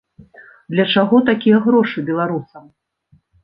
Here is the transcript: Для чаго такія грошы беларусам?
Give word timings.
Для 0.75 0.85
чаго 0.93 1.21
такія 1.29 1.57
грошы 1.67 2.07
беларусам? 2.11 2.69